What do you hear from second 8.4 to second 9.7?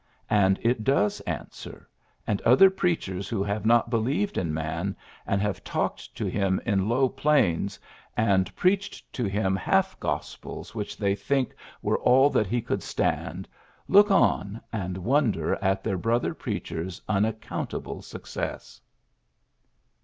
preached to him 56 PHILLIPS BEOOKS